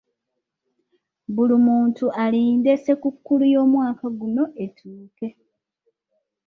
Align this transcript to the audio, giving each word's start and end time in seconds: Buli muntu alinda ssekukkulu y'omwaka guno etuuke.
Buli 1.33 1.55
muntu 1.67 2.05
alinda 2.23 2.71
ssekukkulu 2.77 3.43
y'omwaka 3.53 4.05
guno 4.19 4.43
etuuke. 4.63 5.27